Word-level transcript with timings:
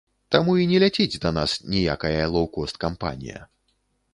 Таму 0.35 0.53
і 0.61 0.63
не 0.71 0.79
ляціць 0.83 1.19
да 1.25 1.31
нас 1.37 1.51
ніякая 1.73 2.23
лоўкост-кампанія. 2.37 3.39